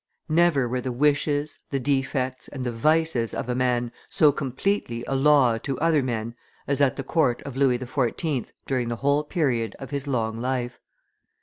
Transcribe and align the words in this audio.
Never 0.29 0.67
were 0.67 0.81
the 0.81 0.91
wishes, 0.91 1.59
the 1.69 1.79
defects, 1.79 2.47
and 2.47 2.63
the 2.63 2.71
vices 2.71 3.35
of 3.35 3.47
a 3.47 3.53
man 3.53 3.91
so 4.09 4.31
completely 4.31 5.03
a 5.05 5.13
law 5.13 5.59
to 5.59 5.79
other 5.79 6.01
men 6.01 6.33
as 6.65 6.81
at 6.81 6.95
the 6.95 7.03
court 7.03 7.39
of 7.43 7.55
Louis 7.55 7.77
XIV. 7.77 8.47
during 8.65 8.87
the 8.87 8.95
whole 9.05 9.23
period 9.23 9.75
of 9.77 9.91
his 9.91 10.07
long 10.07 10.39
life. 10.41 10.79